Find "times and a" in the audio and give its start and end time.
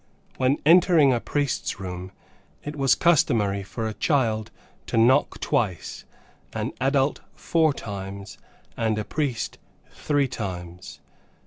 7.71-9.05